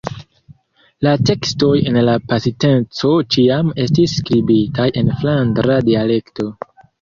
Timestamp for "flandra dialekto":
5.21-6.49